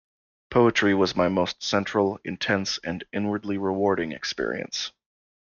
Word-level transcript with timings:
Poetry 0.49 0.95
was 0.95 1.15
my 1.15 1.29
most 1.29 1.61
central, 1.61 2.19
intense 2.25 2.79
and 2.83 3.03
inwardly 3.13 3.59
rewarding 3.59 4.13
experience. 4.13 4.91